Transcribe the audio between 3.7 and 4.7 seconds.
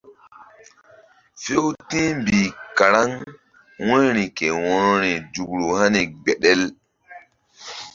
wu̧yri ke